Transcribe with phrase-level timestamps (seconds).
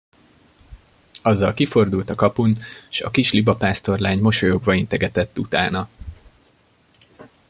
[1.21, 2.57] Azzal kifordult a kapun,
[2.89, 5.89] s a kis libapásztorlány mosolyogva integetett utána.